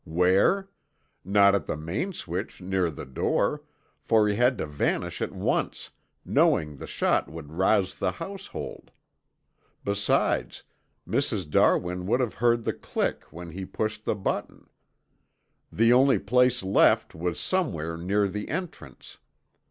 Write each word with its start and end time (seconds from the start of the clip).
Where? 0.03 0.67
Not 1.23 1.53
at 1.53 1.67
the 1.67 1.77
main 1.77 2.11
switch 2.11 2.59
near 2.59 2.89
the 2.89 3.05
door, 3.05 3.61
for 3.99 4.27
he 4.27 4.35
had 4.35 4.57
to 4.57 4.65
vanish 4.65 5.21
at 5.21 5.31
once, 5.31 5.91
knowing 6.25 6.77
the 6.77 6.87
shot 6.87 7.29
would 7.29 7.51
rouse 7.51 7.93
the 7.93 8.13
household. 8.13 8.89
Besides, 9.85 10.63
Mrs. 11.07 11.47
Darwin 11.47 12.07
would 12.07 12.19
have 12.19 12.33
heard 12.33 12.63
the 12.63 12.73
click 12.73 13.25
when 13.25 13.51
he 13.51 13.63
pushed 13.63 14.03
the 14.05 14.15
button. 14.15 14.71
The 15.71 15.93
only 15.93 16.17
place 16.17 16.63
left 16.63 17.13
was 17.13 17.39
somewhere 17.39 17.95
near 17.95 18.27
the 18.27 18.49
entrance. 18.49 19.19